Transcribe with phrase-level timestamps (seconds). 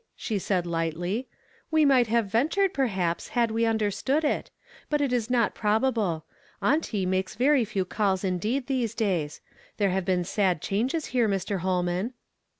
[0.15, 1.27] "she said lightly;
[1.69, 4.49] «we might luive ventured, perhaps, had we underetood it;
[4.89, 6.25] but it is not probable.
[6.59, 9.41] Auntie makes very few calls indeed in these days;
[9.77, 11.59] there have been sad changes here, Mr.
[11.61, 12.13] Ilolman."